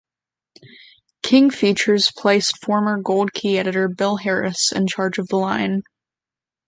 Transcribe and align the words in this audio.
King 1.21 1.51
Features 1.51 2.11
placed 2.17 2.57
former 2.65 2.99
Gold 2.99 3.33
Key 3.33 3.59
editor 3.59 3.87
Bill 3.87 4.15
Harris 4.15 4.71
in 4.71 4.87
charge 4.87 5.19
of 5.19 5.27
the 5.27 5.35
line. 5.35 5.83